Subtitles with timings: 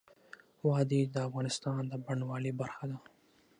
[0.67, 2.97] وادي د افغانستان د بڼوالۍ برخه ده.